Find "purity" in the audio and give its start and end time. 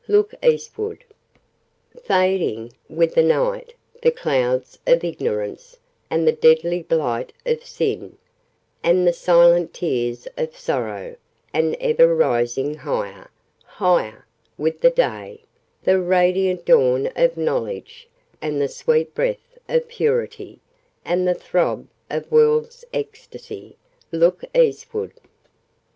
19.87-20.59